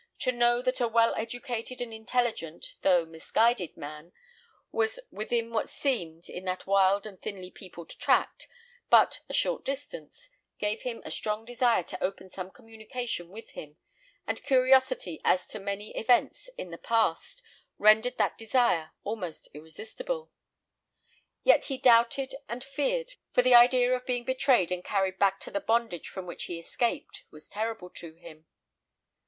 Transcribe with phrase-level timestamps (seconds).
[0.21, 4.13] To know that a well educated and intelligent, though misguided man,
[4.71, 8.47] was within what seemed, in that wild and thinly peopled tract,
[8.89, 13.77] but a short distance, gave him a strong desire to open some communication with him,
[14.25, 17.43] and curiosity as to many events in the past
[17.77, 20.31] rendered that desire almost irresistible.
[21.43, 25.51] Yet he doubted and feared, for the idea of being betrayed and carried back to
[25.51, 28.47] the bondage from which he escaped, was terrible to him.